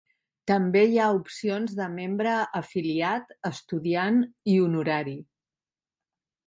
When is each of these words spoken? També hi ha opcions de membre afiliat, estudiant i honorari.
També 0.51 0.79
hi 0.91 0.95
ha 1.01 1.09
opcions 1.17 1.75
de 1.81 1.87
membre 1.97 2.31
afiliat, 2.61 3.37
estudiant 3.51 4.21
i 4.55 4.59
honorari. 4.65 5.19